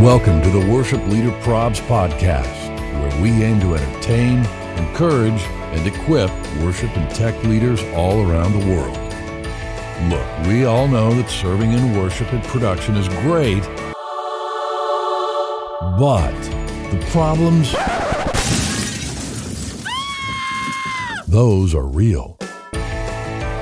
[0.00, 4.38] Welcome to the Worship Leader Probs podcast, where we aim to entertain,
[4.78, 6.30] encourage, and equip
[6.62, 8.96] worship and tech leaders all around the world.
[10.08, 13.62] Look, we all know that serving in worship and production is great,
[15.98, 16.32] but
[16.90, 17.70] the problems,
[21.28, 22.38] those are real.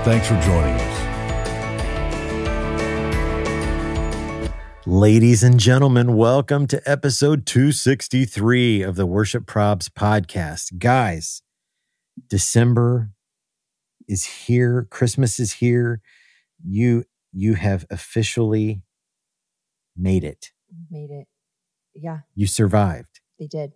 [0.05, 0.98] Thanks for joining us.
[4.89, 10.79] Ladies and gentlemen, welcome to episode 263 of the Worship Probs podcast.
[10.79, 11.43] Guys,
[12.31, 13.11] December
[14.09, 16.01] is here, Christmas is here.
[16.65, 18.81] You you have officially
[19.95, 20.53] made it.
[20.91, 21.27] Made it.
[21.95, 23.21] Yeah, You survived.
[23.39, 23.73] they did.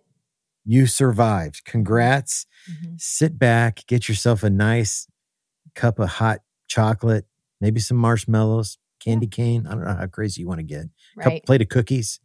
[0.65, 1.61] You survived.
[1.63, 2.47] Congrats.
[2.67, 2.99] Mhm.
[2.99, 5.07] Sit back, get yourself a nice
[5.75, 7.27] cup of hot chocolate,
[7.61, 9.67] maybe some marshmallows, candy cane.
[9.67, 10.85] I don't know how crazy you want to get.
[11.15, 11.45] Right.
[11.45, 12.19] plate of cookies,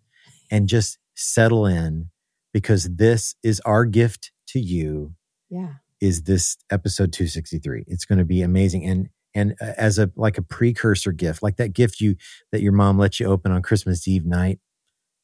[0.51, 2.11] and just settle in
[2.53, 5.15] because this is our gift to you.
[5.51, 5.75] Yeah.
[6.01, 7.85] Is this episode 263?
[7.89, 8.85] It's going to be amazing.
[8.85, 12.17] And and uh, as a like a precursor gift, like that gift you
[12.53, 14.61] that your mom let you open on Christmas Eve night,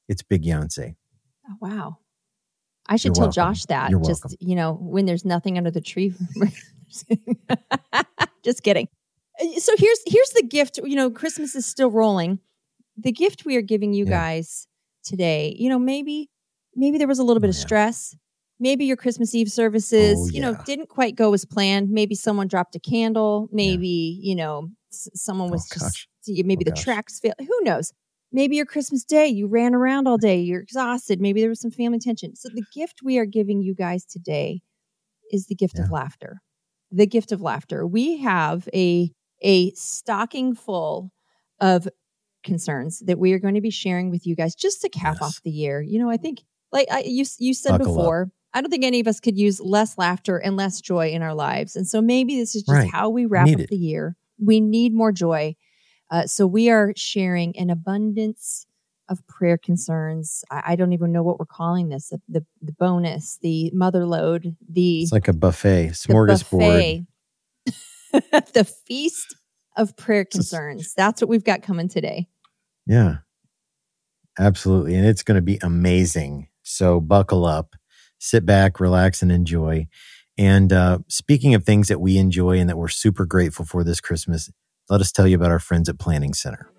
[0.08, 0.96] it's Big Beyonce.
[1.48, 1.98] Oh, wow.
[2.86, 3.54] I should You're tell welcome.
[3.54, 3.90] Josh that.
[3.90, 4.36] You're just, welcome.
[4.40, 6.14] you know, when there's nothing under the tree.
[8.44, 8.88] just kidding.
[9.40, 10.78] Uh, So here's here's the gift.
[10.84, 12.38] You know, Christmas is still rolling.
[12.96, 14.10] The gift we are giving you Yeah.
[14.10, 14.66] guys
[15.04, 16.30] today, you know, maybe
[16.74, 17.62] maybe there was a little bit Oh, of yeah.
[17.62, 18.16] stress.
[18.60, 21.90] Maybe your Christmas Eve services, Oh, you know, didn't quite go as planned.
[21.90, 23.48] Maybe someone dropped a candle.
[23.52, 26.84] Maybe, you know, s- someone was Oh, just maybe Oh, the gosh.
[26.84, 27.34] tracks failed.
[27.40, 27.92] Who knows?
[28.32, 31.20] Maybe your Christmas day, you ran around all day, you're exhausted.
[31.20, 32.34] Maybe there was some family tension.
[32.36, 34.62] So, the gift we are giving you guys today
[35.32, 36.40] is the gift of laughter.
[36.92, 37.86] The gift of laughter.
[37.86, 39.10] We have a,
[39.44, 41.12] a stocking full
[41.60, 41.86] of
[42.42, 45.22] concerns that we are going to be sharing with you guys just to cap Yes.
[45.22, 45.80] off the year.
[45.80, 46.42] You know, I think,
[46.72, 47.96] like I, you, you said Buckle up.
[47.98, 51.22] before, I don't think any of us could use less laughter and less joy in
[51.22, 51.76] our lives.
[51.76, 52.90] And so maybe this is just Right.
[52.92, 53.70] how we wrap Need up it.
[53.70, 54.16] the year.
[54.44, 55.56] We need more joy.
[56.10, 58.66] Uh, so we are sharing an abundance
[59.08, 60.44] of prayer concerns.
[60.50, 64.06] I, I don't even know what we're calling this the, the, the bonus, the mother
[64.06, 66.50] load, the, It's like a buffet, smorgasbord.
[66.58, 67.06] buffet,
[68.52, 69.34] the feast
[69.76, 70.94] of prayer concerns.
[70.94, 72.28] That's what we've got coming today.
[72.86, 73.18] Yeah.
[74.38, 74.94] Absolutely.
[74.94, 76.48] And it's going to be amazing.
[76.62, 77.74] So buckle up,
[78.18, 79.88] sit back, relax, and enjoy.
[80.36, 84.00] And uh, speaking of things that we enjoy and that we're super grateful for this
[84.00, 84.50] Christmas,
[84.88, 86.70] let us tell you about our friends at Planning Center.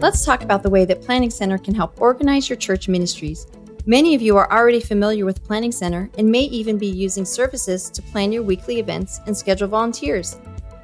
[0.00, 3.46] Let's talk about the way that Planning Center can help organize your church ministries.
[3.84, 7.90] Many of you are already familiar with Planning Center and may even be using services
[7.90, 10.38] to plan your weekly events and schedule volunteers.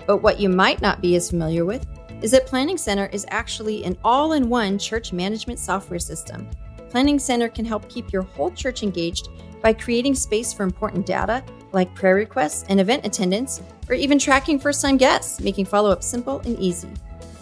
[0.05, 1.87] But what you might not be as familiar with
[2.23, 6.51] is that Planning Center is actually an all in one church management software system.
[6.91, 9.29] Planning Center can help keep your whole church engaged
[9.63, 14.59] by creating space for important data like prayer requests and event attendance, or even tracking
[14.59, 16.89] first time guests, making follow up simple and easy.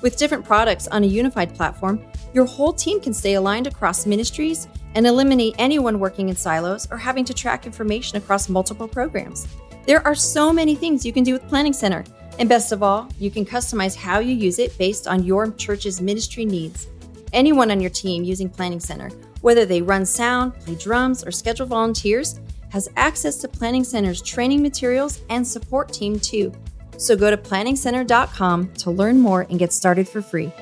[0.07, 2.01] With different products on a unified platform,
[2.33, 6.97] your whole team can stay aligned across ministries and eliminate anyone working in silos or
[6.97, 9.49] having to track information across multiple programs.
[9.85, 12.05] There are so many things you can do with Planning Center,
[12.39, 16.01] and best of all, you can customize how you use it based on your church's
[16.01, 16.87] ministry needs.
[17.33, 19.09] Anyone on your team using Planning Center,
[19.41, 22.39] whether they run sound, play drums, or schedule volunteers,
[22.69, 26.53] has access to Planning Center's training materials and support team too.
[26.99, 30.53] So go to planningcenter.com to learn more and get started for free.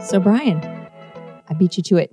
[0.00, 0.62] So, Brian,
[1.48, 2.12] I beat you to it.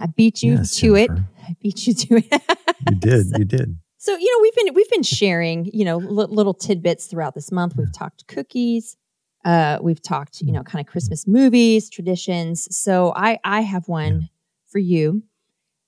[0.00, 1.10] I beat you Yes, to it.
[1.10, 2.42] I beat you to it.
[2.88, 3.26] You did.
[3.36, 3.76] You did.
[3.98, 7.50] So you know we've been we've been sharing you know li- little tidbits throughout this
[7.50, 7.74] month.
[7.76, 8.96] We've talked cookies,
[9.44, 12.68] uh, we've talked you know kind of Christmas movies, traditions.
[12.74, 14.28] So I I have one
[14.68, 15.24] for you.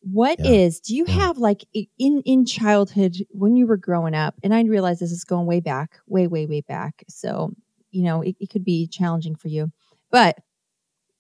[0.01, 0.77] What is?
[0.77, 0.81] Yeah.
[0.87, 1.15] Do you Yeah.
[1.27, 1.65] have like
[1.99, 4.35] in in childhood when you were growing up?
[4.43, 7.05] And I realize this is going way back, way way way back.
[7.09, 7.53] So
[7.91, 9.73] you know it, it could be challenging for you,
[10.11, 10.39] but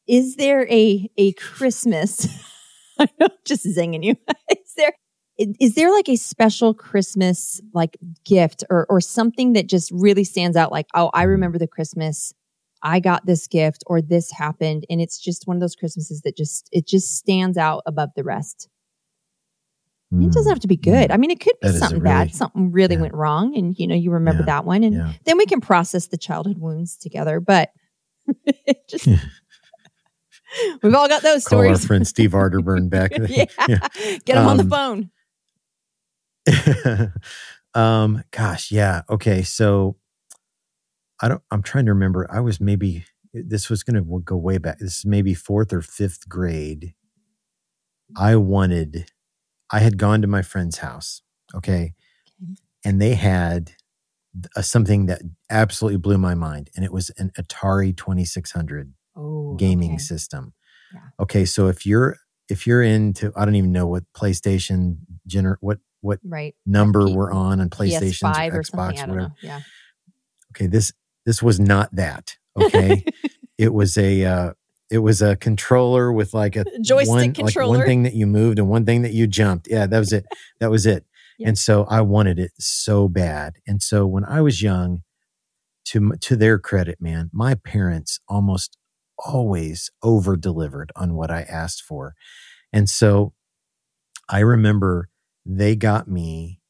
[0.07, 2.27] is there a a Christmas?
[2.99, 4.17] I know, just zinging you.
[4.51, 4.93] is there
[5.39, 10.57] is there like a special Christmas like gift or or something that just really stands
[10.57, 10.73] out?
[10.73, 11.29] Like, oh, I mm.
[11.29, 12.35] remember the Christmas
[12.83, 16.37] I got this gift or this happened, and it's just one of those Christmases that
[16.37, 18.69] just it just stands out above the rest.
[20.13, 21.13] It doesn't Mm, have to be good.
[21.13, 22.35] I mean, it could be That something really- bad.
[22.35, 23.03] Something really yeah.
[23.03, 25.13] went wrong, and you know you remember Yeah, that one, and yeah.
[25.25, 27.39] then we can process the childhood wounds together.
[27.39, 27.71] But
[28.89, 29.07] just
[30.83, 33.13] we've all got those Call our friend Steve Arterburn back.
[33.29, 33.47] yeah.
[34.25, 35.11] get him on the Um, phone.
[37.75, 39.03] Um, gosh, yeah.
[39.09, 39.97] Okay, so
[41.23, 41.43] I don't.
[41.51, 42.27] I'm trying to remember.
[42.31, 44.79] I was maybe this was going to go way back.
[44.79, 46.95] This is maybe fourth or fifth grade.
[48.17, 49.11] I wanted.
[49.71, 51.23] I had gone to my friend's house.
[51.55, 51.95] Okay,
[52.43, 52.55] Okay.
[52.85, 53.73] and they had
[54.57, 59.93] a, something that absolutely blew my mind, and it was an Atari 2600 Oh, gaming
[59.93, 59.99] okay.
[59.99, 60.55] system.
[60.95, 61.01] Yeah.
[61.21, 62.17] Okay, so if you're
[62.49, 66.55] if you're into, I don't even know what PlayStation gener what what Right.
[66.65, 69.15] number P- we're on on PlayStation, PS5 or Xbox, don't whatever.
[69.21, 69.29] know.
[69.43, 69.61] Yeah.
[70.53, 70.93] Okay, this
[71.27, 72.37] this was not that.
[72.57, 73.05] Okay,
[73.59, 74.53] it was a uh,
[74.91, 77.79] it was a controller with like a Joystick one, like controller.
[77.79, 79.69] one thing that you moved and one thing that you jumped.
[79.71, 80.27] Yeah, that was it.
[80.59, 81.05] That was it.
[81.39, 81.49] Yeah.
[81.49, 83.55] And so I wanted it so bad.
[83.67, 85.03] And so when I was young,
[85.87, 88.77] to to their credit, man, my parents almost
[89.19, 92.15] always over delivered on what I asked for.
[92.73, 93.33] And so
[94.29, 95.09] I remember
[95.45, 96.61] they got me,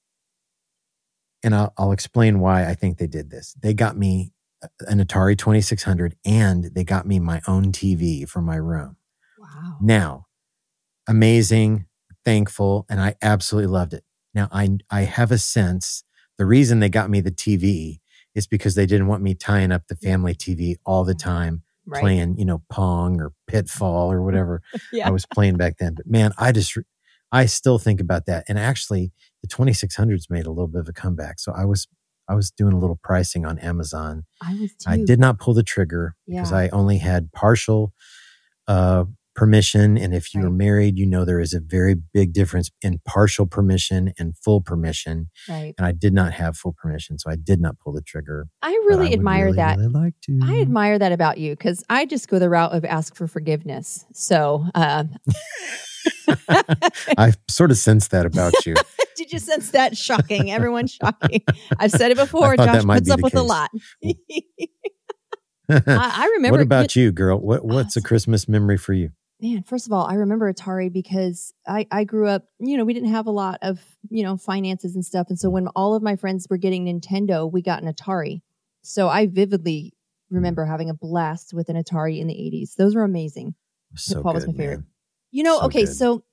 [1.42, 3.54] and I'll, I'll explain why I think they did this.
[3.60, 4.32] They got me
[4.80, 8.96] an Atari 2600 and they got me my own TV for my room.
[9.38, 9.78] Wow.
[9.80, 10.26] Now,
[11.08, 11.86] amazing,
[12.24, 14.04] thankful, and I absolutely loved it.
[14.34, 16.04] Now, I I have a sense
[16.38, 17.98] the reason they got me the TV
[18.34, 21.28] is because they didn't want me tying up the family TV all the mm-hmm.
[21.28, 22.02] time Right.
[22.02, 25.08] playing, you know, Pong or Pitfall or whatever Yeah.
[25.08, 25.94] I was playing back then.
[25.94, 26.76] But man, I just
[27.32, 28.44] I still think about that.
[28.48, 31.40] And actually, the 2600s made a little bit of a comeback.
[31.40, 31.88] So I was
[32.30, 34.24] I was doing a little pricing on Amazon.
[34.40, 34.88] I was too.
[34.88, 37.92] I did not pull the trigger because I only had partial
[38.68, 39.04] uh,
[39.34, 39.98] permission.
[39.98, 40.52] And if you are Right.
[40.52, 45.30] married, you know there is a very big difference in partial permission and full permission.
[45.48, 45.74] Right.
[45.76, 48.46] And I did not have full permission, so I did not pull the trigger.
[48.62, 49.78] I but I really admire really, that.
[49.78, 50.38] Really like to.
[50.42, 54.04] I admire that about you because I just go the route of ask for forgiveness.
[54.12, 55.04] So, uh,
[57.18, 58.74] I sort of sensed that about you.
[59.16, 59.96] did you sense that?
[59.96, 60.50] Shocking.
[60.50, 61.42] Everyone shocking.
[61.78, 62.56] I've said it before.
[62.56, 63.70] Josh puts up with a lot.
[65.70, 66.58] I, I remember.
[66.58, 67.38] what about you, girl?
[67.38, 69.10] What What's a Christmas memory for you?
[69.40, 72.92] Man, first of all, I remember Atari because I, I grew up, you know, we
[72.92, 73.80] didn't have a lot of,
[74.10, 75.28] you know, finances and stuff.
[75.30, 78.42] And so when all of my friends were getting Nintendo, we got an Atari.
[78.82, 79.94] So I vividly
[80.28, 82.74] remember having a blast with an Atari in the 80s.
[82.76, 83.54] Those were amazing.
[83.96, 84.76] So Pitfall was my favorite.
[84.78, 84.86] man.
[85.30, 85.94] You know, So okay, good.
[85.94, 86.24] so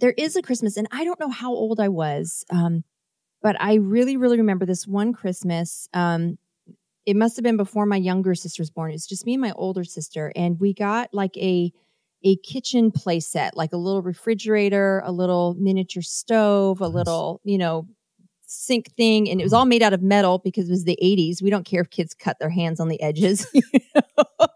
[0.00, 2.84] there is a Christmas, and I don't know how old I was, um,
[3.42, 5.88] but I really, really remember this one Christmas.
[5.94, 6.38] Um,
[7.06, 8.90] it must have been before my younger sister was born.
[8.90, 11.72] It was just me and my older sister, and we got like a
[12.24, 17.58] a kitchen play set, like a little refrigerator, a little miniature stove, a little, you
[17.58, 17.86] know,
[18.46, 21.42] sink thing, and it was all made out of metal because it was the 80s.
[21.42, 23.46] We don't care if kids cut their hands on the edges.
[23.54, 23.62] you
[23.94, 24.46] know?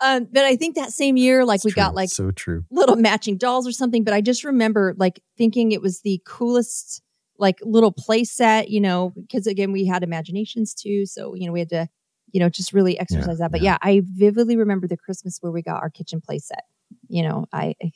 [0.00, 2.64] Um, but I think that same year, like It's we got like so true.
[2.70, 4.04] little matching dolls or something.
[4.04, 7.02] But I just remember like thinking it was the coolest
[7.38, 11.06] like little play set, you know, because again, we had imaginations too.
[11.06, 11.88] So, you know, we had to,
[12.32, 13.50] you know, just really exercise that.
[13.50, 13.78] But yeah.
[13.82, 13.90] yeah.
[13.90, 16.64] I vividly remember the Christmas where we got our kitchen play set.
[17.08, 17.92] You know, I I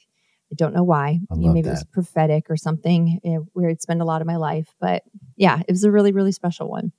[0.54, 1.20] don't know why.
[1.30, 4.20] I You know, maybe it was prophetic or something eh, where I'd spend a lot
[4.20, 4.74] of my life.
[4.80, 5.02] But
[5.36, 6.92] yeah, it was a really, really special one.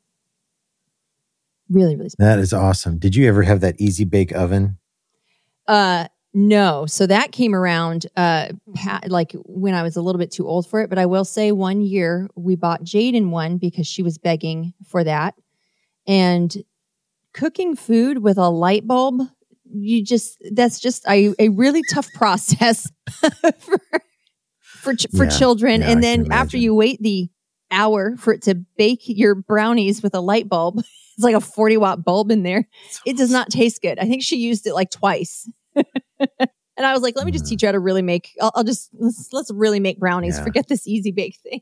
[1.69, 2.29] Really, really special.
[2.29, 2.97] That is awesome.
[2.97, 4.77] Did you ever have that easy bake oven?
[5.67, 6.85] Uh, no.
[6.87, 8.49] So that came around uh
[9.07, 10.89] like when I was a little bit too old for it.
[10.89, 15.03] But I will say one year we bought Jaden one because she was begging for
[15.03, 15.35] that.
[16.07, 16.55] And
[17.33, 19.21] cooking food with a light bulb,
[19.71, 22.91] you just that's just a, a really tough process
[23.59, 23.77] for
[24.81, 25.29] for, ch- for Yeah.
[25.29, 25.81] children.
[25.81, 27.29] Yeah, and then after you wait the
[27.71, 30.79] hour for it to bake your brownies with a light bulb,
[31.15, 32.67] it's like a 40 watt bulb in there
[33.05, 33.99] it does not taste good.
[33.99, 35.47] I think she used it like twice.
[36.19, 38.63] and I was like, let me just teach you how to really make, I'll, I'll
[38.63, 40.37] just, let's, let's really make brownies.
[40.37, 40.43] Yeah.
[40.43, 41.61] Forget this easy bake thing.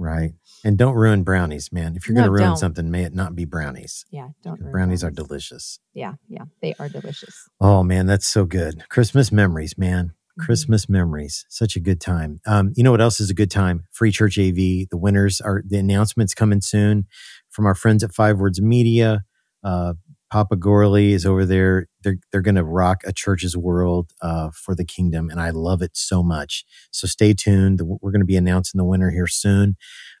[0.00, 0.34] Right.
[0.64, 1.96] And don't ruin brownies, man.
[1.96, 2.56] If you're going to ruin don't.
[2.56, 4.04] something, may it not be brownies.
[4.10, 4.28] yeah.
[4.44, 4.60] Don't.
[4.60, 5.80] ruin Brownies are delicious.
[5.92, 6.14] Yeah.
[6.28, 6.44] Yeah.
[6.62, 7.34] They are delicious.
[7.60, 8.84] Oh man, that's so good.
[8.90, 10.12] Christmas memories, man.
[10.38, 10.44] Mhm.
[10.44, 11.44] Christmas memories.
[11.48, 12.38] Such a good time.
[12.46, 13.86] Um, you know what else is a good time?
[13.90, 14.54] Free Church AV.
[14.88, 17.06] The winners are the announcements coming soon
[17.50, 19.24] from our friends at Five Words Media.
[19.64, 19.94] Uh,
[20.30, 21.86] Papa Gorley is over there.
[22.02, 25.82] They're they're going to rock a church's world uh, for the kingdom, and I love
[25.82, 26.64] it so much.
[26.90, 27.80] So stay tuned.
[27.82, 29.76] We're going to be announcing the winner here soon.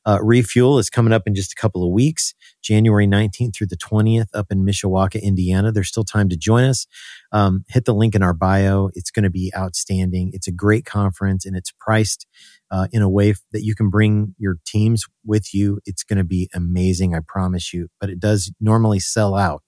[0.06, 3.76] Uh, Refuel is coming up in just a couple of weeks, January 19th through the
[3.76, 5.70] 20th, up in Mishawaka, Indiana.
[5.70, 6.86] There's still time to join us.
[7.30, 8.88] Um, hit the link in our bio.
[8.94, 10.30] It's going to be outstanding.
[10.32, 12.26] It's a great conference, and it's priced
[12.70, 15.80] uh, in a way that you can bring your teams with you.
[15.84, 17.88] It's going to be amazing, I promise you.
[18.00, 19.62] But it does normally sell out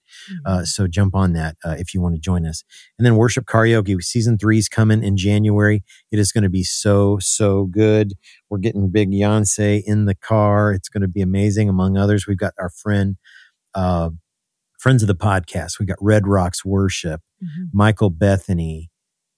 [0.45, 2.63] Uh, so jump on that uh, if you want to join us.
[2.97, 5.83] And then worship karaoke season three is coming in January.
[6.11, 8.13] It is going to be so so good.
[8.49, 10.73] We're getting big Beyonce in the car.
[10.73, 11.69] It's going to be amazing.
[11.69, 13.17] Among others, we've got our friend.
[13.73, 14.09] Uh,
[14.79, 15.79] friends of the podcast.
[15.79, 17.69] We got Red Rocks Worship, Mhm.
[17.71, 18.89] Michael Bethany,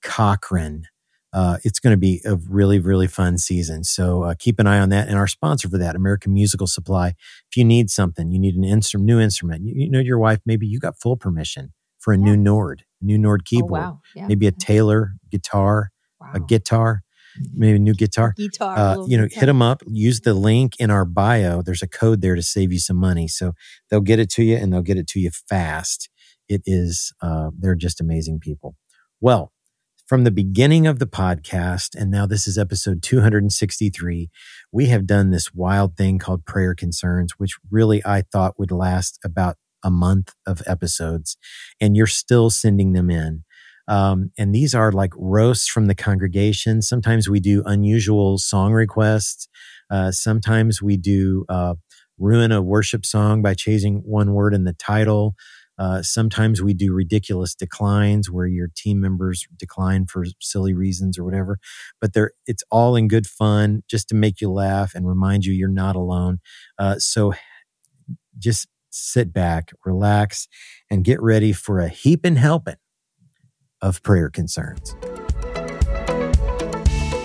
[0.02, 0.84] Cochran.
[1.34, 3.82] Uh, it's going to be a really, really fun season.
[3.82, 5.08] So uh, keep an eye on that.
[5.08, 7.08] And our sponsor for that, American Musical Supply.
[7.08, 9.64] If you need something, you need an instrument, new instrument.
[9.64, 13.04] You, you know, your wife, maybe you got full permission for a new Nord, a
[13.04, 14.00] new Nord Oh, keyboard, wow.
[14.14, 14.28] Yeah.
[14.28, 16.30] maybe a Taylor guitar, wow.
[16.34, 17.02] a guitar,
[17.52, 18.78] maybe a new guitar guitar.
[18.78, 19.40] uh, you know, guitar.
[19.40, 19.82] hit them up.
[19.88, 21.62] Use the link in our bio.
[21.62, 23.26] There's a code there to save you some money.
[23.26, 23.54] So
[23.90, 26.10] they'll get it to you and they'll get it to you fast.
[26.48, 28.76] It is, uh, they're just amazing people.
[29.20, 29.50] Well,
[30.06, 34.30] from the beginning of the podcast, and now this is episode 263,
[34.70, 39.18] we have done this wild thing called prayer concerns, which really I thought would last
[39.24, 41.36] about a month of episodes.
[41.80, 43.44] And you're still sending them in.
[43.88, 46.82] Um, and these are like roasts from the congregation.
[46.82, 49.48] Sometimes we do unusual song requests.
[49.90, 51.74] Uh, sometimes we do uh,
[52.18, 55.34] ruin a worship song by changing one word in the title.
[55.78, 61.24] Uh, sometimes we do ridiculous declines where your team members decline for silly reasons or
[61.24, 61.58] whatever.
[62.00, 65.52] But they're, it's all in good fun just to make you laugh and remind you
[65.52, 66.38] you're not alone.
[66.78, 67.34] Uh, so
[68.38, 70.48] just sit back, relax,
[70.90, 72.76] and get ready for a heaping helping
[73.82, 74.94] of prayer concerns.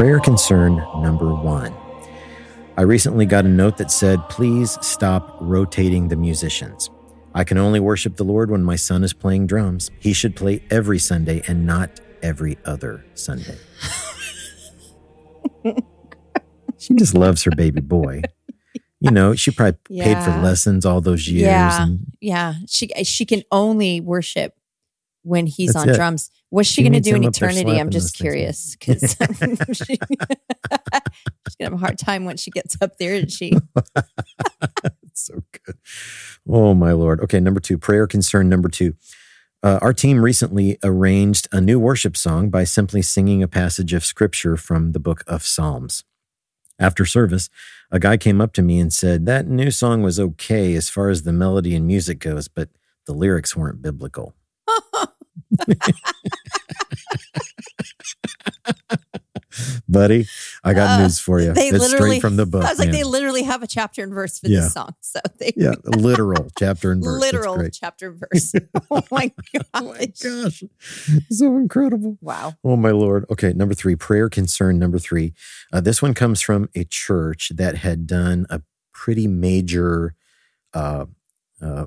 [0.00, 1.74] Prayer concern number one.
[2.78, 6.88] I recently got a note that said, please stop rotating the musicians.
[7.34, 9.90] I can only worship the Lord when my son is playing drums.
[9.98, 13.58] He should play every Sunday and not every other Sunday.
[16.78, 18.22] she just loves her baby boy.
[19.00, 21.42] You know, she probably paid for lessons all those years.
[21.42, 21.82] Yeah.
[21.82, 24.54] And Yeah, she she can only worship
[25.22, 25.94] when he's That's on it.
[25.96, 26.30] drums.
[26.50, 27.80] What's she, She going to do in him up there eternity?
[27.80, 29.00] I'm just curious because
[29.72, 31.00] she, she's gonna
[31.60, 33.14] have a hard time when she gets up there.
[33.14, 33.52] And she
[35.14, 35.76] so good.
[36.48, 37.20] Oh, my Lord.
[37.20, 38.94] Okay, number two, prayer concern number two.
[39.62, 44.04] Uh, our team recently arranged a new worship song by simply singing a passage of
[44.04, 46.02] scripture from the book of Psalms.
[46.78, 47.50] After service,
[47.90, 51.10] a guy came up to me and said, That new song was okay as far
[51.10, 52.70] as the melody and music goes, but
[53.06, 54.34] the lyrics weren't biblical.
[59.88, 60.26] Buddy,
[60.62, 61.52] I got Uh, news for you.
[61.52, 62.64] they it's literally straight from the book.
[62.64, 62.94] I was like, man.
[62.96, 64.60] they literally have a chapter and verse for Yeah.
[64.60, 64.94] this song.
[65.00, 67.20] So they yeah, literal chapter and verse.
[67.20, 68.52] Literal chapter and verse.
[68.92, 69.64] oh my gosh.
[69.74, 70.62] Oh my gosh.
[71.30, 72.16] So incredible.
[72.20, 72.54] Wow.
[72.62, 73.26] Oh my Lord.
[73.30, 75.34] Okay, number three, prayer concern number three.
[75.72, 78.62] Uh, this one comes from a church that had done a
[78.94, 80.14] pretty major
[80.74, 81.06] uh,
[81.60, 81.86] uh,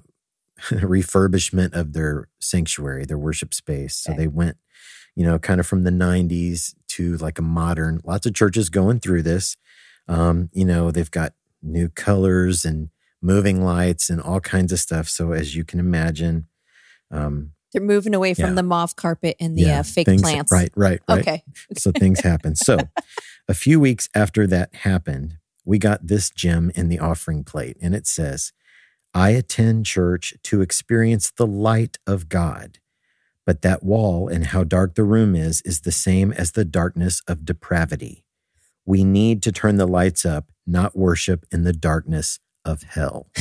[0.69, 3.95] refurbishment of their sanctuary, their worship space.
[3.95, 4.23] So Okay.
[4.23, 4.57] they went,
[5.15, 8.99] you know, kind of from the 90s to like a modern, lots of churches going
[8.99, 9.57] through this.
[10.07, 12.89] Um, you know, they've got new colors and
[13.21, 15.07] moving lights and all kinds of stuff.
[15.07, 16.47] So as you can imagine,
[17.11, 18.53] um, They're moving away from Yeah.
[18.55, 20.51] the mauve carpet and the uh, fake things- plants.
[20.51, 21.19] Right, right, right.
[21.19, 21.43] Okay.
[21.77, 22.55] So things happen.
[22.55, 22.77] So
[23.47, 27.95] a few weeks after that happened, we got this gem in the offering plate, and
[27.95, 28.51] it says,
[29.13, 32.79] I attend church to experience the light of God.
[33.45, 37.21] But that wall and how dark the room is is the same as the darkness
[37.27, 38.23] of depravity.
[38.85, 43.27] We need to turn the lights up, not worship in the darkness of hell.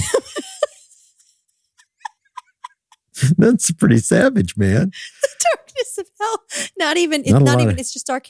[3.38, 4.92] That's pretty savage, man.
[5.22, 6.42] The darkness of hell.
[6.78, 8.26] Not even, it's Not not, even, of- it's just dark.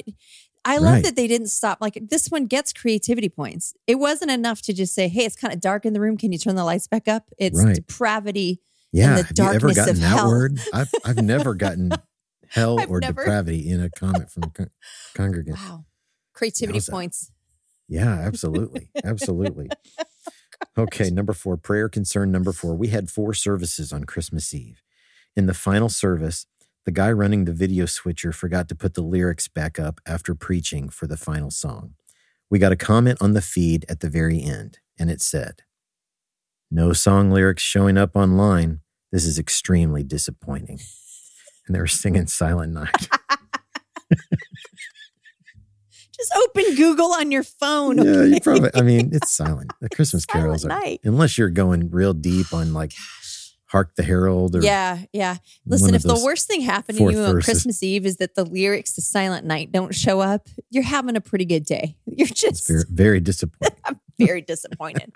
[0.64, 1.04] I love Right.
[1.04, 1.78] that they didn't stop.
[1.80, 3.74] Like this one gets creativity points.
[3.86, 6.16] It wasn't enough to just say, hey, it's kind of dark in the room.
[6.16, 7.28] Can you turn the lights back up?
[7.38, 7.74] It's Right.
[7.74, 8.60] depravity
[8.92, 9.22] Yeah.
[9.22, 10.28] the Have you ever gotten that hell.
[10.28, 10.60] word?
[10.72, 11.90] I've, I've never gotten
[12.48, 14.70] hell I've or never- depravity in a comment from a con-
[15.14, 15.58] congregant.
[15.58, 15.84] Wow.
[16.32, 17.32] Creativity points.
[17.88, 18.88] Yeah, absolutely.
[19.04, 19.68] Absolutely.
[20.78, 22.74] Okay, number four, prayer concern number four.
[22.76, 24.80] We had four services on Christmas Eve.
[25.34, 26.46] In the final service,
[26.84, 30.88] the guy running the video switcher forgot to put the lyrics back up after preaching
[30.88, 31.94] for the final song.
[32.50, 35.62] We got a comment on the feed at the very end, and it said,
[36.70, 38.80] No song lyrics showing up online.
[39.10, 40.80] This is extremely disappointing.
[41.68, 43.08] And they were singing Silent Night.
[46.16, 47.98] Just open Google on your phone.
[47.98, 48.70] Yeah, you probably.
[48.74, 49.72] I mean, it's silent.
[49.80, 51.00] The Christmas Silent carols are, Night.
[51.04, 53.02] unless you're going real deep on like oh
[53.72, 55.38] "Hark the Herald" or Yeah, yeah.
[55.66, 57.44] Listen, if the worst thing happened to you on verses.
[57.46, 61.22] Christmas Eve is that the lyrics to Silent Night don't show up, you're having a
[61.22, 61.96] pretty good day.
[62.06, 63.78] You're just very, very disappointing.
[64.18, 65.12] very disappointed.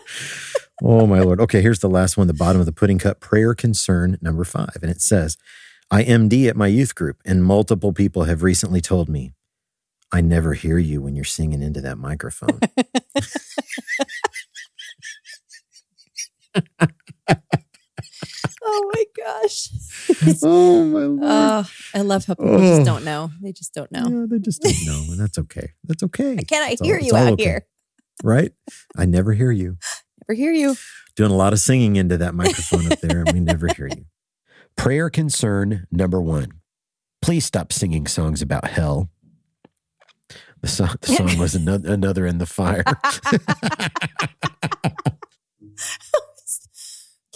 [0.82, 1.40] oh my lord.
[1.40, 2.28] Okay, here's the last one.
[2.28, 3.18] The bottom of the pudding cup.
[3.18, 5.36] Prayer concern number five, and it says,
[5.90, 9.32] "I MD at my youth group, and multiple people have recently told me."
[10.14, 12.60] I never hear you when you're singing into that microphone.
[18.74, 19.68] Oh my gosh.
[20.42, 21.20] oh my lord.
[21.22, 22.76] Oh, I love how people Oh.
[22.76, 23.30] just don't know.
[23.42, 24.06] They just don't know.
[24.08, 25.72] Yeah, they just don't know, and that's okay.
[25.84, 26.36] That's okay.
[26.38, 27.42] I It's hear it's you out okay.
[27.44, 27.66] here?
[28.24, 28.52] Right?
[28.96, 29.76] I never hear you.
[30.28, 30.76] Never hear you.
[31.16, 34.04] doing a lot of singing into that microphone up there, and we never hear you.
[34.76, 36.52] Prayer concern number one.
[37.20, 39.10] Please stop singing songs about hell.
[40.60, 42.84] The song, the song was another, another in the fire.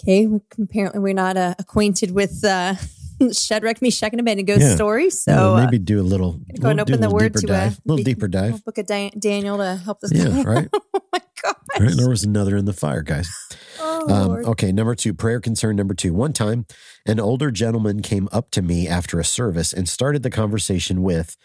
[0.07, 2.75] Okay, we, apparently we're not uh, acquainted with uh,
[3.33, 4.75] Shadrach, Meshach, and Abednego's Yeah.
[4.75, 5.09] story.
[5.09, 7.39] So Yeah, uh, maybe do a little, go and we'll do open the word to
[7.45, 8.51] a dive, a little deeper dive.
[8.53, 10.13] little book of Dan- Daniel to help us.
[10.13, 10.69] Yeah, right.
[10.73, 10.79] oh
[11.11, 11.55] my gosh.
[11.77, 13.29] Right, there was another in the fire, guys.
[13.81, 16.13] Oh, Um, okay, number two, prayer concern number two.
[16.13, 16.65] One time,
[17.05, 21.35] an older gentleman came up to me after a service and started the conversation with,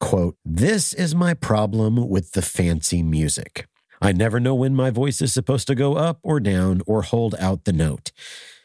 [0.00, 3.66] quote, This is my problem with the fancy music.
[4.06, 7.34] I never know when my voice is supposed to go up or down or hold
[7.40, 8.12] out the note.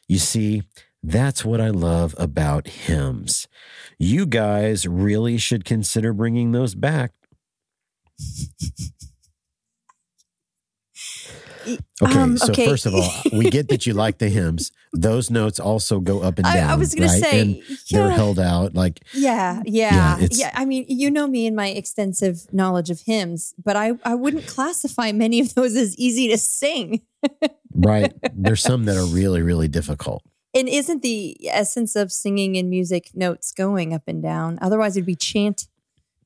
[0.08, 0.62] You see,
[1.02, 3.48] that's what I love about hymns.
[3.98, 7.14] You guys really should consider bringing those back.
[12.02, 12.66] Okay, Um, so okay.
[12.66, 14.72] first of all, we get that you like the hymns.
[14.94, 16.70] Those notes also go up and down.
[16.70, 17.24] I was going right?
[17.24, 17.56] to say, and
[17.90, 20.52] they're yeah, held out like yeah, Yeah, yeah, yeah.
[20.54, 24.48] I mean, you know me and my extensive knowledge of hymns, but I, I wouldn't
[24.48, 27.02] classify many of those as easy to sing.
[27.76, 28.14] right.
[28.34, 30.24] There's some that are really, really difficult.
[30.54, 34.60] And isn't the essence of singing and music notes going up and down?
[34.62, 35.68] Otherwise, it'd be chant.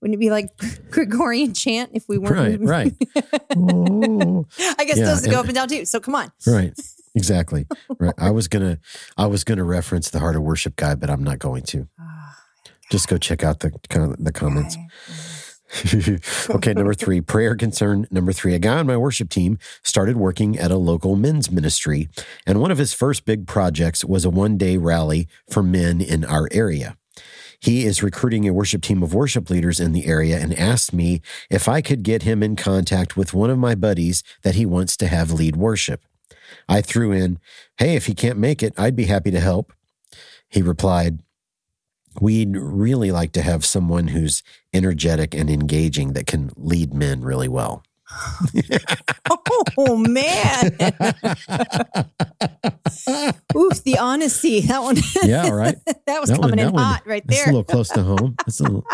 [0.01, 0.49] Wouldn't it be like
[0.91, 2.62] Gregorian chant if we weren't?
[2.62, 2.93] right.
[3.58, 4.45] Oh,
[4.77, 5.86] I guess Yeah, those go up and down too.
[5.86, 6.31] So come on.
[6.47, 6.73] right.
[7.17, 7.65] Exactly.
[7.97, 8.13] Right.
[8.17, 8.77] I was gonna
[9.15, 11.88] I was gonna reference the heart of worship guy, but I'm not going to.
[11.97, 12.36] Ah,
[12.91, 13.71] Just go check out the
[14.19, 14.75] the comments.
[16.49, 18.05] okay, number three, prayer concern.
[18.12, 22.10] Number three, a guy on my worship team started working at a local men's ministry,
[22.45, 26.25] and one of his first big projects was a one day rally for men in
[26.25, 26.97] our area.
[27.65, 31.23] He is recruiting a worship team of worship leaders in the area and asked me
[31.49, 34.95] if I could get him in contact with one of my buddies that he wants
[34.97, 36.06] to have lead worship.
[36.69, 37.39] I threw in,
[37.80, 39.73] Hey, if he can't make it, I'd be happy to help.
[40.47, 41.23] He replied,
[42.21, 47.47] We'd really like to have someone who's energetic and engaging that can lead men really
[47.47, 47.82] well.
[49.77, 50.71] Oh man.
[53.55, 54.61] Oof, the honesty.
[54.61, 54.97] That one.
[55.23, 55.75] Yeah, right.
[56.05, 57.37] that was That one- coming in one- hot right there.
[57.37, 58.35] That's a little close to home.
[58.45, 58.85] That's a little,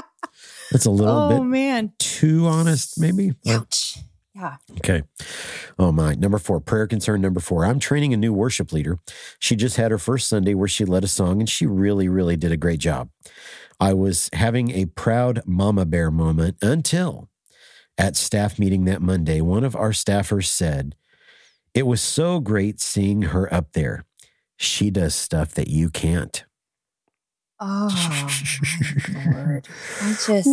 [0.72, 1.94] that's a little oh bit man.
[2.00, 3.34] too honest, maybe.
[3.48, 3.98] Ouch.
[4.36, 4.56] Yeah.
[4.78, 5.04] Okay.
[5.78, 6.16] Oh my.
[6.16, 7.66] Number four, prayer concern number four.
[7.66, 8.98] I'm training a new worship leader.
[9.40, 12.38] She just had her first Sunday where she led a song and she really, really
[12.38, 13.10] did a great job.
[13.80, 17.28] I was having a proud mama bear moment until
[17.98, 20.96] at staff meeting that Monday, one of our staffers said,
[21.74, 24.06] It was so great seeing her up there.
[24.58, 26.44] She does stuff that you can't.
[27.64, 28.28] Oh
[29.36, 29.68] lord.
[30.02, 30.48] I just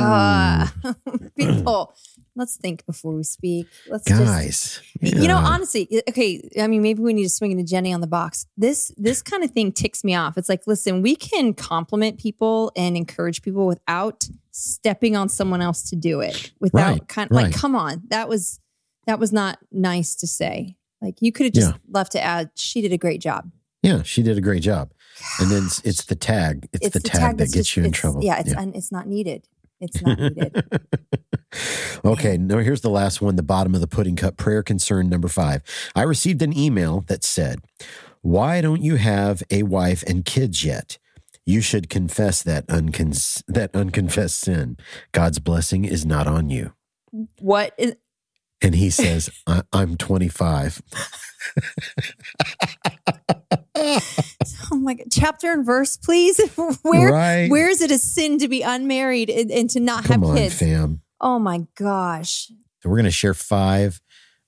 [0.00, 0.74] ah.
[1.36, 1.94] people.
[2.34, 3.68] Let's think before we speak.
[3.88, 4.80] Let's just Guys.
[5.00, 6.48] You know, honestly, okay.
[6.60, 8.46] I mean, maybe we need to swing into Jenny on the box.
[8.56, 10.36] This this kind of thing ticks me off.
[10.36, 15.82] It's like, listen, we can compliment people and encourage people without stepping on someone else
[15.90, 16.50] to do it.
[16.60, 17.54] Without Right, kind like, right.
[17.54, 18.60] come on, that was
[19.06, 20.76] that was not nice to say.
[21.00, 21.78] Like, you could have just Yeah.
[21.90, 23.50] left to add, she did a great job.
[23.82, 24.92] Yeah, she did a great job.
[25.40, 26.68] And then it's, it's the tag.
[26.72, 28.22] It's, the, tag, that gets just- you in trouble.
[28.22, 29.46] Yeah, it's un, it's not needed.
[29.80, 30.62] It's not needed.
[32.04, 35.28] okay, now here's the last one, the bottom of the pudding cup prayer concern number
[35.28, 35.62] five.
[35.94, 37.60] I received an email that said,
[38.22, 40.98] Why don't you have a wife and kids yet?
[41.48, 44.76] You should confess that, uncon- that unconfessed sin.
[45.12, 46.74] God's blessing is not on you.
[47.38, 47.96] What is
[48.60, 50.82] And he says, I- I'm 25.
[53.76, 54.00] oh
[54.72, 56.38] my god chapter and verse please
[56.82, 57.48] where right?
[57.50, 60.36] where is it a sin to be unmarried and, and to not Come have on,
[60.36, 61.00] kids fam.
[61.20, 62.48] oh my gosh
[62.82, 64.00] So we're going to share five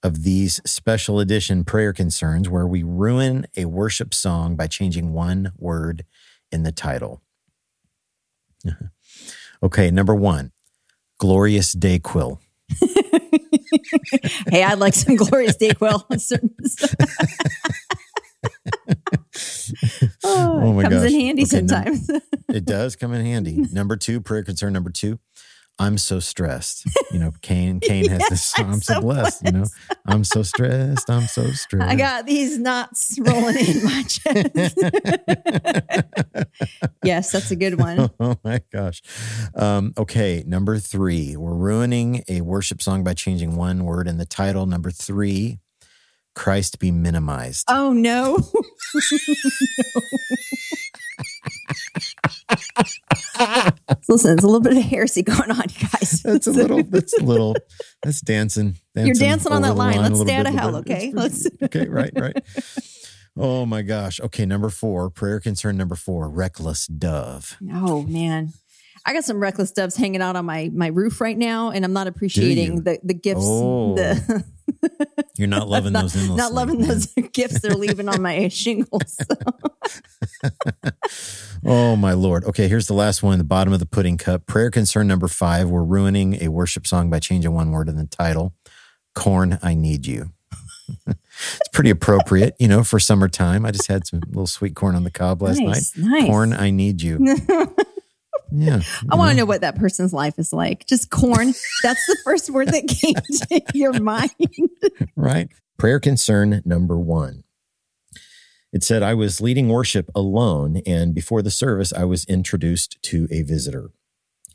[0.02, 5.52] of these special edition prayer concerns where we ruin a worship song by changing one
[5.56, 6.04] word
[6.52, 7.22] in the title.
[9.62, 10.52] okay, number one,
[11.18, 12.38] Glorious Dayquil.
[14.50, 16.04] hey i'd like some glorious dayquil
[20.24, 21.12] oh, Oh my it comes gosh.
[21.12, 22.10] in handy Okay, sometimes
[22.48, 23.56] It does come in handy.
[23.72, 25.18] Number two, prayer concern number two.
[25.80, 26.86] I'm so stressed.
[27.10, 28.66] You know, Cain, Cain has this song.
[28.66, 29.46] I'm I'm so so blessed.
[29.46, 29.64] You know,
[30.06, 31.08] I'm so stressed.
[31.08, 31.90] I'm so stressed.
[31.90, 34.78] i got these knots rolling in my chest
[37.04, 39.00] yes that's a good one oh my gosh.
[39.54, 41.34] Um, okay, number three.
[41.36, 44.66] We're ruining a worship song by changing one word in the title.
[44.66, 45.60] Number three,
[46.34, 47.64] Christ be minimized.
[47.68, 48.36] oh no
[54.10, 56.20] Listen, there's a little bit of heresy going on, you guys.
[56.24, 57.56] That's a little, that's a little,
[58.02, 58.76] that's dancing.
[58.94, 60.00] You're dancing on that the line.
[60.02, 61.12] Let's stay out of hell, okay?
[61.14, 62.36] Let's- okay, right, right.
[63.38, 64.20] Oh my gosh.
[64.20, 67.56] Okay, number four, prayer concern number four, reckless dove.
[67.72, 68.52] Oh man.
[69.06, 71.92] I got some reckless doves hanging out on my my roof right now, and I'm
[71.92, 73.40] not appreciating the the gifts.
[73.42, 74.44] Oh, the,
[75.36, 76.36] You're not loving not, those endlessly.
[76.36, 79.16] not loving those gifts they're leaving on my shingles.
[81.62, 82.44] Oh my lord.
[82.44, 84.46] Okay, here's the last one, in the bottom of the pudding cup.
[84.46, 85.68] Prayer concern number five.
[85.68, 88.54] We're ruining a worship song by changing one word in the title.
[89.14, 90.30] Corn, I need you.
[91.06, 93.66] it's pretty appropriate, you know, for summertime.
[93.66, 96.10] I just had some little sweet corn on the cob last nice, night.
[96.10, 96.26] nice.
[96.26, 97.18] Corn, I need you.
[98.52, 98.80] Yeah.
[99.10, 100.86] I want to know what that person's life is like.
[100.86, 101.48] Just corn.
[101.82, 104.30] That's the first word that came to your mind.
[105.16, 105.48] right?
[105.78, 107.44] Prayer concern number one.
[108.72, 113.26] It said, I was leading worship alone, and before the service, I was introduced to
[113.30, 113.90] a visitor.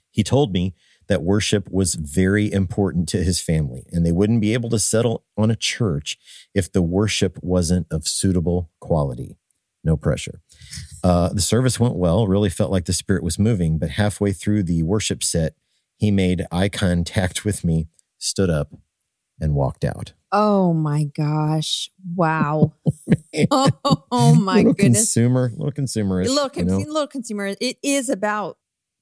[0.10, 0.74] He told me
[1.08, 5.26] that worship was very important to his family, and they wouldn't be able to settle
[5.38, 6.18] on a church
[6.54, 9.38] if the worship wasn't of suitable quality.
[9.84, 10.42] No pressure.
[11.04, 14.64] Uh, the service went well, really felt like the Spirit was moving, but halfway through
[14.64, 15.54] the worship set,
[15.98, 18.74] he made eye contact with me, stood up,
[19.40, 20.14] and walked out.
[20.32, 21.90] Oh my gosh.
[22.16, 22.74] Wow.
[23.52, 23.70] oh,
[24.12, 24.98] oh my little goodness.
[25.00, 26.28] consumer, little consumerish.
[26.28, 26.78] Look, you know?
[26.78, 27.56] little consumer.
[27.62, 28.58] It is about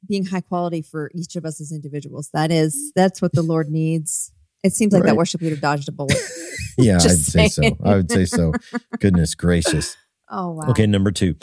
[0.07, 2.29] being high quality for each of us as individuals.
[2.33, 4.31] That is, that's what the Lord needs.
[4.63, 5.17] It seems like that Right.
[5.17, 6.17] worship leader dodged a bullet.
[6.77, 7.63] yeah, I'd Just say so.
[7.83, 8.53] I would say so.
[8.99, 9.97] Goodness gracious.
[10.34, 10.69] Oh wow.
[10.69, 11.36] Okay, number two.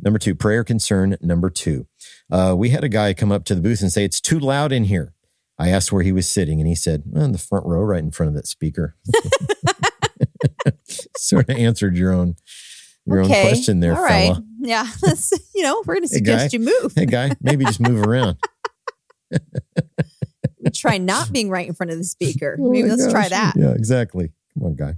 [0.00, 1.86] Number two, prayer concern number two.
[2.30, 4.72] Uh, we had a guy come up to the booth and say, It's too loud
[4.72, 5.12] in here.
[5.58, 7.98] I asked where he was sitting, and he said, well, In the front row, right
[8.02, 8.96] in front of that speaker.
[11.16, 12.36] sort of answered your own
[13.06, 14.28] your own question there, All right.
[14.28, 14.44] fella.
[14.60, 14.86] Yeah.
[15.02, 16.92] Let's, you know, we're going to Hey, suggest you move.
[16.94, 18.36] Hey, guy, maybe just move around.
[20.74, 22.58] Try not being right in front of the speaker.
[22.60, 23.54] Oh Maybe let's try that.
[23.56, 24.32] Yeah, exactly.
[24.54, 24.94] Come on, guy.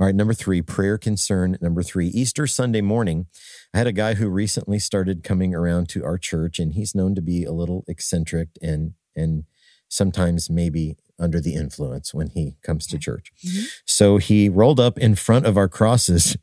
[0.00, 1.56] All right, number three, prayer concern.
[1.60, 3.26] Number three, Easter Sunday morning.
[3.72, 7.14] I had a guy who recently started coming around to our church, and he's known
[7.14, 9.44] to be a little eccentric and and
[9.88, 13.30] sometimes maybe under the influence when he comes to church.
[13.46, 13.66] Mhm.
[13.86, 16.36] So he rolled up in front of our crosses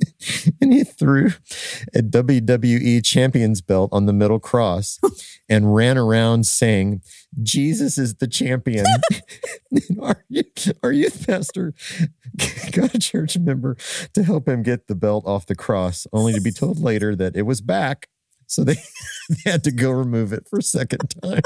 [0.60, 1.28] and he threw
[1.94, 4.98] a WWE champion's belt on the middle cross
[5.48, 7.02] and ran around saying,
[7.42, 8.84] Jesus is the champion.
[10.00, 10.22] Our,
[10.82, 11.74] our youth pastor
[12.72, 13.76] got a church member
[14.14, 17.36] to help him get the belt off the cross, only to be told later that
[17.36, 18.08] it was back.
[18.46, 18.74] So they,
[19.28, 21.42] they had to go remove it for a second time.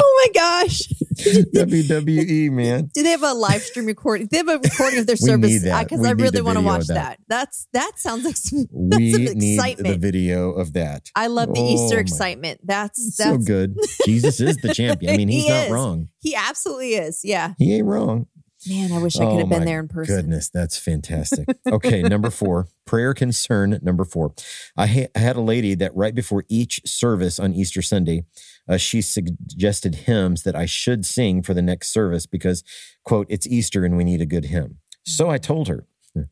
[0.00, 0.82] Oh my gosh.
[1.54, 2.90] WWE, man.
[2.94, 4.28] Do they have a live stream recording?
[4.30, 5.62] They have a recording of their service?
[5.62, 6.94] Because I really want to watch that.
[6.94, 7.18] that.
[7.28, 11.10] That's that sounds like some, We some need the video of that.
[11.14, 12.60] I love the Oh Easter excitement.
[12.64, 13.76] That's so good.
[14.04, 15.14] Jesus is the champion.
[15.14, 15.70] I mean, he's He not is.
[15.72, 16.08] wrong.
[16.20, 17.20] he absolutely is.
[17.24, 17.54] Yeah.
[17.58, 18.26] He ain't wrong.
[18.68, 20.16] Man, I wish I could Oh have been there in person.
[20.16, 21.46] Goodness, that's fantastic.
[21.70, 23.78] Okay, number four, prayer concern.
[23.82, 24.34] Number four,
[24.76, 28.24] I, ha- I had a lady that right before each service on Easter Sunday,
[28.68, 32.62] uh, she suggested hymns that I should sing for the next service because,
[33.04, 34.78] quote, it's Easter and we need a good hymn.
[35.04, 35.86] So I told her.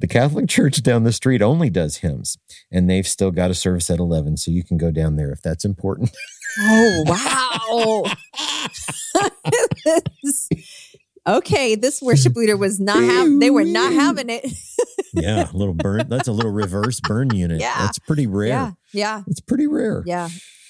[0.00, 2.38] The Catholic Church down the street only does hymns,
[2.70, 5.42] and they've still got a service at 11, so you can go down there if
[5.42, 6.10] that's important.
[6.60, 8.04] Oh wow.
[11.36, 14.46] okay, this worship leader was not having, they were not having it.
[15.12, 16.08] yeah, a little burn.
[16.08, 17.60] That's a little reverse burn unit.
[17.60, 17.74] Yeah.
[17.78, 18.48] That's pretty rare.
[18.48, 20.02] yeah, yeah, It's pretty rare.
[20.06, 20.28] yeah.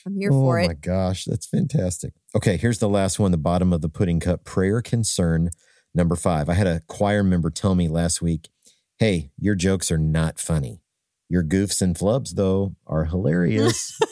[0.08, 0.64] I'm here oh for it.
[0.64, 2.14] Oh my gosh, that's fantastic.
[2.34, 5.50] Okay, here's the last one, the bottom of the pudding cup prayer concern
[5.94, 6.48] number five.
[6.48, 8.48] I had a choir member tell me last week,
[8.98, 10.80] hey, your jokes are not funny.
[11.28, 13.98] Your goofs and flubs, though, are hilarious.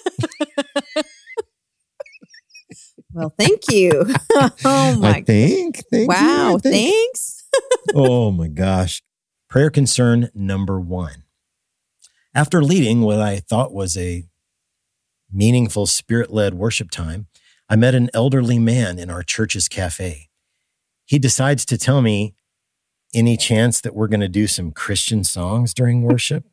[3.16, 3.90] Well, thank you.
[4.66, 5.82] oh my I think.
[5.90, 6.74] Thank you, wow, think.
[6.74, 7.48] thanks.
[7.94, 9.02] oh my gosh.
[9.48, 11.24] Prayer concern number one.
[12.34, 14.26] After leading what I thought was a
[15.32, 17.26] meaningful spirit led worship time,
[17.68, 20.28] I met an elderly man in our church's cafe.
[21.04, 22.34] He decides to tell me,
[23.14, 26.44] any chance that we're going to do some Christian songs during worship?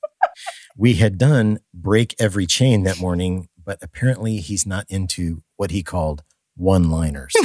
[0.76, 5.82] we had done Break Every Chain that morning, but apparently he's not into what he
[5.82, 6.22] called
[6.54, 7.32] one liners.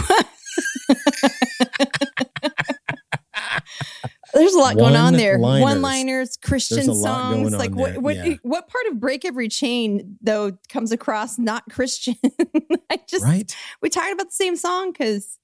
[4.33, 5.37] There's a lot going on there.
[5.37, 5.61] One-liners.
[5.63, 7.51] One liners, Christian There's a lot songs.
[7.53, 8.35] like what there, what yeah.
[8.43, 12.15] what part of break every chain though comes across not Christian?
[12.89, 13.53] I just right?
[13.81, 15.37] we talking about the same song because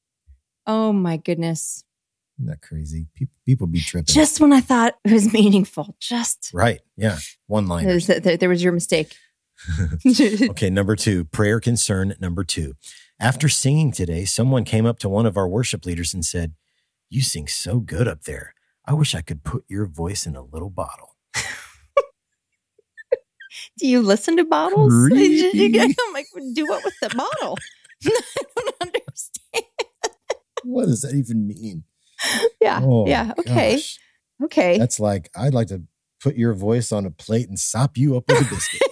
[0.66, 1.84] oh my goodness.
[2.40, 3.08] Isn't that crazy?
[3.16, 4.14] People, people be tripping.
[4.14, 6.82] Just when I thought it was meaningful, just right.
[6.96, 7.18] Yeah.
[7.48, 8.08] One liners.
[8.08, 9.16] there, there- there was your mistake.
[10.50, 12.76] Okay, number two, prayer concern number two.
[13.20, 16.54] After singing today, someone came up to one of our worship leaders and said,
[17.10, 18.54] You sing so good up there.
[18.88, 21.16] I wish I could put your voice in a little bottle.
[23.80, 24.92] Do you listen to bottles?
[25.10, 25.80] Creepy.
[25.80, 27.58] I'm like, do what with the bottle?
[28.06, 28.12] I
[28.56, 29.66] don't understand.
[30.64, 31.84] What does that even mean?
[32.62, 33.34] Yeah, Oh, yeah.
[33.40, 34.00] Okay, gosh.
[34.46, 34.78] okay.
[34.78, 35.84] That's like, I'd like to
[36.22, 38.82] put your voice on a plate and sop you up with a biscuit.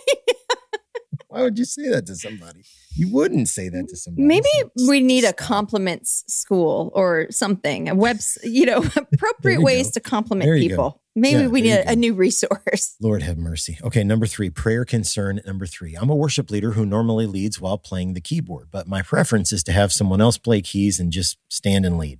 [1.36, 2.62] Why would you say that to somebody?
[2.92, 4.26] You wouldn't say that to somebody.
[4.26, 4.48] Maybe
[4.88, 9.92] we need a compliments school or something, a webs, you know, appropriate you ways go.
[9.96, 10.58] to compliment go.
[10.58, 11.02] people.
[11.14, 12.96] Maybe Yeah, we need a, a new resource.
[13.02, 13.78] Lord have mercy.
[13.84, 15.42] Okay, number three, prayer concern.
[15.46, 19.02] Number three, I'm a worship leader who normally leads while playing the keyboard, but my
[19.02, 22.20] preference is to have someone else play keys and just stand and lead.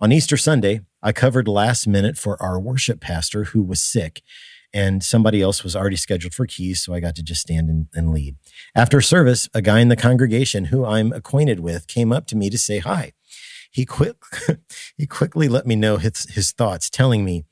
[0.00, 4.22] On Easter Sunday, I covered last minute for our worship pastor who was sick,
[4.74, 7.86] and somebody else was already scheduled for keys, so I got to just stand and,
[7.94, 8.36] and lead.
[8.74, 12.50] After service, a guy in the congregation who I'm acquainted with came up to me
[12.50, 13.12] to say hi.
[13.70, 14.16] He quick
[14.98, 17.44] he quickly let me know his, his thoughts, telling me,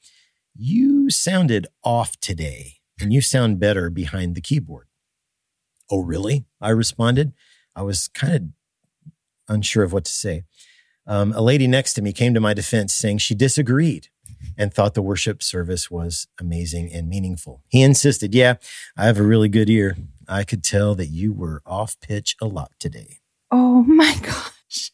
[0.54, 4.88] you sounded off today and you sound better behind the keyboard.
[5.90, 6.44] Oh, really?
[6.60, 7.32] I responded.
[7.76, 8.42] I was kind of
[9.48, 10.42] unsure of what to say.
[11.06, 14.08] Um, a lady next to me came to my defense saying she disagreed
[14.56, 17.62] and thought the worship service was amazing and meaningful.
[17.68, 18.54] He insisted, Yeah,
[18.96, 19.96] I have a really good ear.
[20.28, 23.18] I could tell that you were off pitch a lot today.
[23.50, 24.92] Oh my gosh.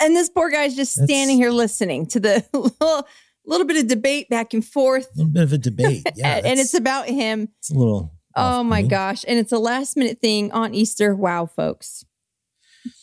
[0.00, 3.06] And this poor guy's just That's- standing here listening to the little,
[3.44, 5.06] little bit of debate back and forth.
[5.14, 6.06] A little bit of a debate.
[6.16, 6.40] Yeah.
[6.44, 7.48] and, it's about him.
[7.58, 8.12] it's a little.
[8.36, 8.88] Oh my off-putting.
[8.88, 9.24] gosh.
[9.28, 11.14] And it's a last minute thing on Easter.
[11.14, 12.04] Wow, folks.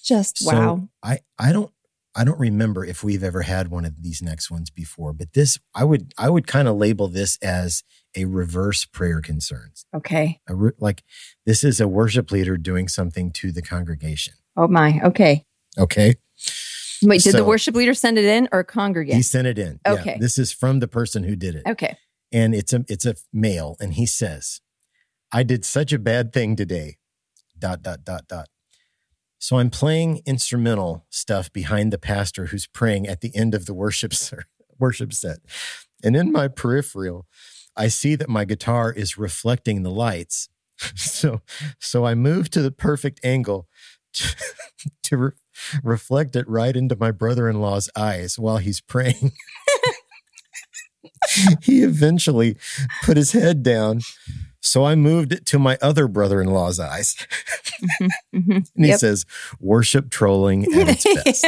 [0.04, 0.90] Just So, wow.
[1.04, 1.72] I I don't
[2.18, 5.60] I don't remember if we've ever had one of these next ones before, but this
[5.76, 7.84] I would I would kind of label this as
[8.16, 9.86] a reverse prayer concerns.
[9.94, 10.40] Okay.
[10.50, 11.04] Re- like
[11.46, 14.34] this is a worship leader doing something to the congregation.
[14.56, 15.00] Oh my.
[15.04, 15.46] Okay.
[15.78, 16.16] Okay,
[17.04, 19.14] Wait, did the worship leader send it in or congregate?
[19.14, 19.80] he sent it in.
[19.86, 20.18] Yeah, Okay.
[20.20, 21.96] this is from the person who did it, okay.
[22.32, 24.60] and it's a it's a male, and he says,
[25.32, 26.98] "I did such a bad thing today."
[27.60, 28.48] Dot dot dot dot.
[29.40, 33.74] So I'm playing instrumental stuff behind the pastor who's praying at the end of the
[33.74, 34.46] worship ser-
[34.80, 35.38] worship set.
[36.04, 37.26] And in my peripheral,
[37.76, 40.50] I see that my guitar is reflecting the lights.
[40.96, 41.42] So
[41.80, 43.68] so I move to the perfect angle
[44.14, 44.36] to,
[45.04, 45.32] to re-
[45.84, 49.32] reflect it right into my brother-in-law's eyes while he's praying.
[51.62, 52.58] he eventually
[53.04, 54.02] put his head down.
[54.68, 57.16] So I moved it to my other brother-in-law's eyes.
[58.02, 58.56] Mhm, mhm.
[58.76, 59.00] And he Yep.
[59.00, 59.26] says,
[59.60, 61.46] worship trolling at its best.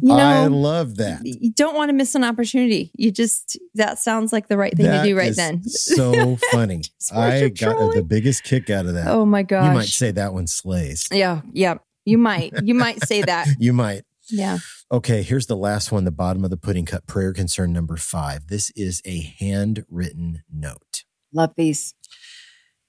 [0.00, 1.20] you I love that.
[1.24, 2.90] you don't want to miss an opportunity.
[2.96, 5.62] You just, that sounds like the right thing That to do right then.
[5.64, 6.82] so funny.
[7.14, 9.08] I got the biggest kick out of that.
[9.08, 9.66] Oh my gosh.
[9.66, 11.08] you might say that one slays.
[11.12, 11.42] Yeah.
[11.52, 11.74] Yeah.
[12.04, 12.52] You might.
[12.64, 13.48] You might say that.
[13.58, 14.02] You might.
[14.28, 14.58] Yeah.
[14.90, 18.48] Okay, here's the last one, the bottom of the pudding cup prayer concern number five.
[18.48, 21.04] This is a handwritten note.
[21.32, 21.94] Love these.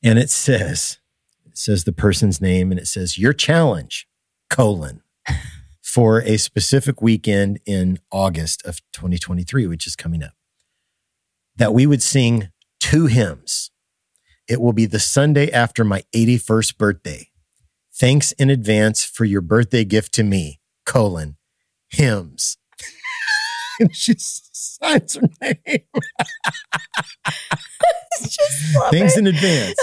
[0.04, 1.00] And it says,
[1.46, 4.08] it says the person's name and it says, your challenge,
[4.50, 5.02] colon,
[5.82, 10.34] for a specific weekend in August of 2023, which is coming up,
[11.56, 13.72] that we would sing two hymns.
[14.48, 17.30] It will be the Sunday after my 81st birthday.
[17.94, 21.38] Thanks in advance for your birthday gift to me, colon,
[21.90, 22.58] hymns.
[23.80, 25.54] and she signs her name.
[28.22, 29.18] Just love it.
[29.18, 29.80] in advance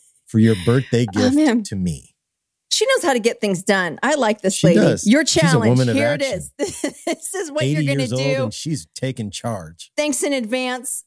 [0.26, 1.62] for your birthday Oh, gift man.
[1.64, 2.14] to me.
[2.70, 3.98] She knows how to get things done.
[4.04, 4.78] I like this She lady.
[4.80, 5.04] does.
[5.06, 5.82] Your challenge.
[5.82, 6.52] Here it is.
[6.58, 8.44] this is what you're going to do.
[8.44, 9.90] and she's taking charge.
[9.96, 11.02] Thanks in advance.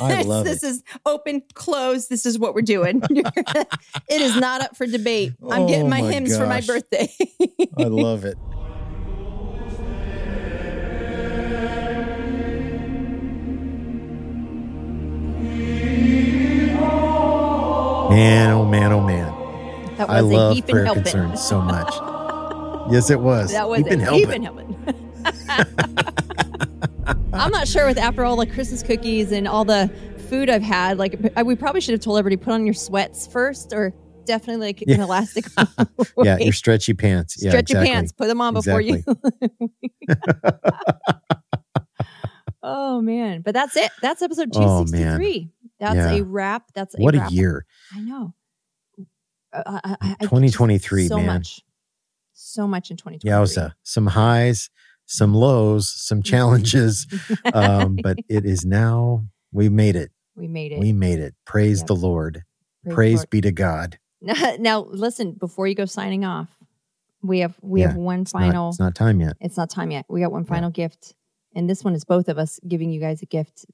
[0.00, 0.66] I this, love this it.
[0.66, 2.08] is open, close.
[2.08, 3.00] This is what we're doing.
[3.10, 5.32] it is not up for debate.
[5.50, 7.10] I'm Oh getting my, my hymns for my birthday.
[7.78, 8.36] I love it.
[18.14, 19.96] Man, oh man, oh man.
[19.96, 21.02] That I was a love heap and prayer helping.
[21.02, 21.92] concerns so much.
[22.90, 23.50] Yes, it was.
[23.52, 24.46] That was Heap and a heap helping.
[24.46, 24.76] and
[25.46, 27.24] helping.
[27.32, 29.90] I'm not sure with after all the Christmas cookies and all the
[30.28, 30.98] food I've had.
[30.98, 33.94] Like we probably should have told everybody put on your sweats first, or
[34.26, 35.46] definitely like an elastic.
[36.22, 37.42] Yeah, your stretchy pants.
[37.42, 37.90] Yeah, stretch exactly.
[37.90, 39.02] pants, put them on before you.
[42.62, 43.90] oh man, but that's it.
[44.02, 45.48] That's episode Oh, 263.
[45.84, 46.20] That's Yeah.
[46.20, 46.64] a wrap.
[46.74, 47.64] That's a What a year.
[47.94, 48.34] I know.
[49.52, 51.26] Uh, I, I, I- I- 2023, so man.
[51.26, 51.60] much,
[52.32, 53.30] so much in 2023.
[53.30, 53.72] Yowza.
[53.82, 54.70] Some highs,
[55.06, 57.06] some lows, some challenges.
[57.52, 60.10] um, but it is now, we made it.
[60.34, 60.80] we made it.
[60.80, 61.34] We made it.
[61.44, 61.86] Praise Yep.
[61.88, 62.42] the Lord.
[62.84, 63.30] Praise Praise, the Lord.
[63.30, 63.98] be to God.
[64.20, 65.32] Now, now, listen.
[65.32, 66.48] Before you go signing off,
[67.22, 68.68] we have we Yeah, have one It's not- final.
[68.70, 69.36] it's not time yet.
[69.40, 70.04] it's not time yet.
[70.08, 70.48] We got one Yeah.
[70.48, 71.14] final gift,
[71.54, 73.66] and this one is both of us giving you guys a gift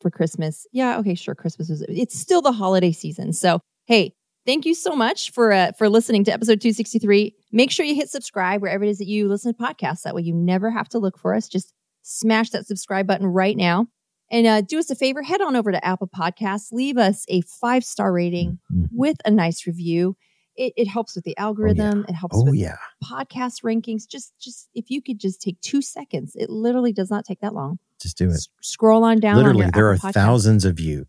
[0.00, 0.66] for Christmas.
[0.72, 1.34] Yeah, okay, sure.
[1.34, 4.14] Christmas is it's still the holiday season, so hey,
[4.46, 7.34] thank you so much for uh, for listening to episode two sixty three.
[7.52, 10.02] Make sure you hit subscribe wherever it is that you listen to podcasts.
[10.02, 11.48] That way, you never have to look for us.
[11.48, 13.86] Just smash that subscribe button right now.
[14.30, 17.40] And uh, do us a favor, head on over to Apple Podcasts, leave us a
[17.42, 18.88] five star rating Mhm.
[18.92, 20.16] with a nice review.
[20.54, 22.04] It, it helps with the algorithm.
[22.08, 22.76] It helps Oh, with yeah.
[23.02, 24.06] podcast rankings.
[24.06, 27.54] Just, just if you could just take two seconds, it literally does not take that
[27.54, 27.78] long.
[28.00, 28.34] Just do it.
[28.34, 29.32] S- scroll on down.
[29.36, 30.14] on Literally, your there are Apple Podcasts.
[30.14, 31.06] thousands of you.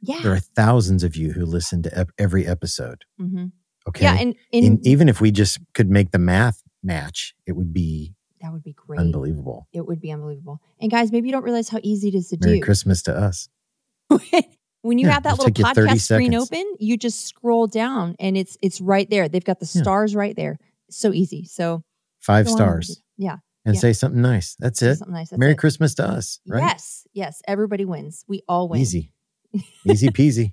[0.00, 0.20] Yeah.
[0.22, 3.04] There are thousands of you who listen to ep- every episode.
[3.18, 3.46] hmm
[3.88, 4.04] Okay.
[4.04, 7.72] Yeah, and, and, And even if we just could make the math match, it would
[7.72, 9.00] be that would be great.
[9.00, 9.66] unbelievable.
[9.72, 10.60] It would be unbelievable.
[10.80, 12.46] And guys, maybe you don't realize how easy it is to do.
[12.48, 12.64] Merry do.
[12.64, 13.48] Christmas to us.
[14.82, 17.66] when you Yeah, have that little take you 30 podcast screen open, you just scroll
[17.66, 19.28] down and it's it's right there.
[19.28, 19.82] They've got the Yeah.
[19.82, 20.58] stars right there.
[20.90, 21.44] So easy.
[21.44, 21.82] So
[22.20, 23.38] Five on stars Yeah.
[23.64, 23.80] And yeah.
[23.80, 24.56] say something nice.
[24.58, 24.96] That's say it.
[24.96, 25.30] Something nice.
[25.30, 25.58] That's Merry it.
[25.58, 26.60] Christmas to us, right?
[26.60, 27.06] Yes.
[27.12, 27.42] Yes.
[27.46, 28.24] Everybody wins.
[28.28, 28.80] We all win.
[28.80, 29.12] Easy.
[29.86, 30.52] Easy peasy.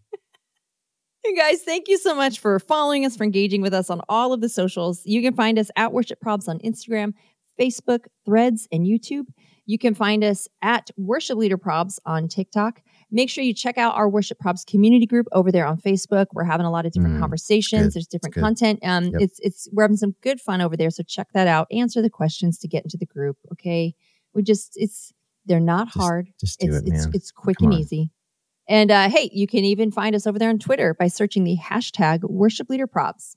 [1.24, 4.32] Hey guys, thank you so much for following us, for engaging with us on all
[4.32, 5.02] of the socials.
[5.06, 7.13] You can find us at Worship Probs on Instagram,
[7.60, 9.26] Facebook, Threads, and YouTube.
[9.65, 12.82] You can find us at Worship Leader Probs on TikTok.
[13.12, 16.28] Make sure you check out our Worship Probs community group over there on Facebook.
[16.34, 17.93] We're having a lot of different Mm, conversations.
[17.95, 18.80] There's different content.
[18.84, 19.22] Um, Yep.
[19.22, 20.91] it's it's we're having some good fun over there.
[20.91, 21.67] So check that out.
[21.72, 23.38] Answer the questions to get into the group.
[23.52, 23.95] Okay,
[24.36, 25.12] we just it's
[25.45, 27.12] they're not Just hard Just do it's, it, it's, man.
[27.15, 27.80] it's quick Come and on.
[27.82, 28.12] easy.
[28.67, 31.58] And uh, hey, you can even find us over there on Twitter by searching the
[31.58, 33.36] hashtag worship leader probs.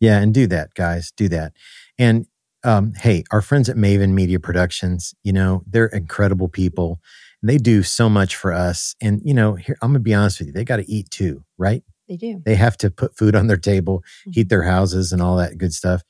[0.00, 1.12] Yeah, and do that, guys.
[1.16, 1.52] Do that.
[1.98, 2.26] And
[2.62, 6.98] um, hey, our friends at Maven Media Productions, you know, they're incredible people.
[7.44, 8.94] And they do so much for us.
[9.02, 11.10] And, you know, here, I'm going to be honest with you, they got to eat
[11.10, 11.82] too, right?
[12.08, 12.40] They do.
[12.42, 14.02] They have to put food on their table,
[14.32, 14.48] heat Mhm.
[14.48, 16.00] their houses, and all that good stuff.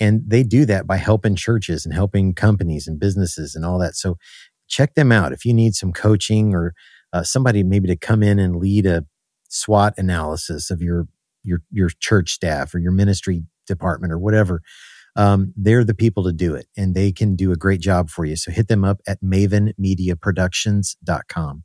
[0.00, 3.94] And they do that by helping churches and helping companies and businesses and all that.
[3.94, 4.16] So
[4.66, 6.74] check them out if you need some coaching or
[7.12, 9.04] uh, somebody maybe to come in and lead a
[9.48, 11.06] SWOT analysis of your
[11.44, 14.60] your your church staff or your ministry department or whatever.
[15.16, 18.24] Um, they're the people to do it, and they can do a great job for
[18.24, 18.36] you.
[18.36, 21.64] So hit them up at mavenmediaproductions.com.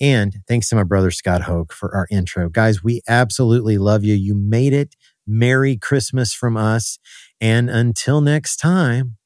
[0.00, 2.48] And thanks to my brother Scott Hoke for our intro.
[2.48, 4.14] Guys, we absolutely love you.
[4.14, 4.96] You made it.
[5.26, 6.98] Merry Christmas from us.
[7.40, 9.16] And until next time,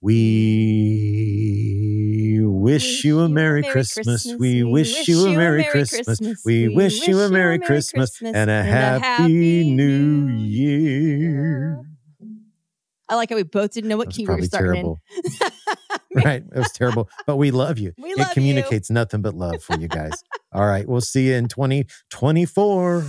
[0.00, 1.20] we
[2.42, 4.26] wish you a Merry Christmas.
[4.38, 6.20] We wish you a Merry Christmas.
[6.44, 11.93] We wish you a Merry Christmas and a Happy New Year.
[13.08, 14.96] I like how we both didn't know what key we were starting
[16.14, 16.42] right.
[16.42, 17.92] It was terrible, but we love you.
[17.98, 18.34] We it love you.
[18.34, 20.12] communicates nothing but love for you guys.
[20.52, 20.88] All right.
[20.88, 23.04] We'll see you in 2024.